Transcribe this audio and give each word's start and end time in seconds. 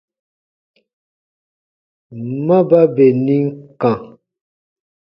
Ma 2.45 2.57
ba 2.69 2.81
bè 2.95 3.07
nim 3.25 3.45
kã. 3.81 3.91